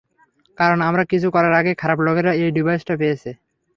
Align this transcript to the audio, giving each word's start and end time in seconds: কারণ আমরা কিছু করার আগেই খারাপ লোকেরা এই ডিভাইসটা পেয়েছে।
কারণ 0.57 0.79
আমরা 0.87 1.03
কিছু 1.11 1.27
করার 1.35 1.53
আগেই 1.59 1.79
খারাপ 1.81 1.99
লোকেরা 2.07 2.31
এই 2.35 2.49
ডিভাইসটা 2.57 2.93
পেয়েছে। 3.01 3.29